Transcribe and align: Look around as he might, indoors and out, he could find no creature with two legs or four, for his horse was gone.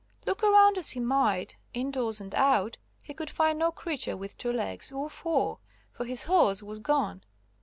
Look 0.25 0.41
around 0.41 0.79
as 0.79 0.89
he 0.89 0.99
might, 0.99 1.57
indoors 1.75 2.19
and 2.19 2.33
out, 2.33 2.79
he 3.03 3.13
could 3.13 3.29
find 3.29 3.59
no 3.59 3.71
creature 3.71 4.17
with 4.17 4.35
two 4.35 4.51
legs 4.51 4.91
or 4.91 5.11
four, 5.11 5.59
for 5.91 6.05
his 6.05 6.23
horse 6.23 6.63
was 6.63 6.79
gone. 6.79 7.21